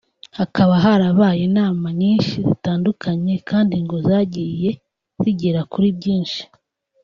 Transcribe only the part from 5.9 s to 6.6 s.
byinshi